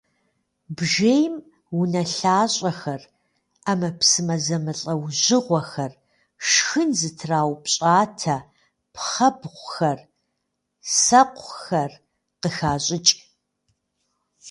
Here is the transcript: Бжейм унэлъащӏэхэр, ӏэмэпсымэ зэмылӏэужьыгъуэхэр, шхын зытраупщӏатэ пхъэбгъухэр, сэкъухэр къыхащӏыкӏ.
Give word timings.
Бжейм 0.75 1.35
унэлъащӏэхэр, 1.79 3.01
ӏэмэпсымэ 3.63 4.35
зэмылӏэужьыгъуэхэр, 4.45 5.93
шхын 6.47 6.89
зытраупщӏатэ 6.99 8.37
пхъэбгъухэр, 8.93 9.99
сэкъухэр 10.99 11.91
къыхащӏыкӏ. 12.41 13.13